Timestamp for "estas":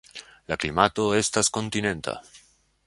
1.21-1.53